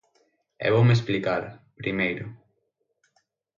E 0.65 0.67
voume 0.75 0.93
explicar: 0.97 1.43
Primeiro. 1.79 2.25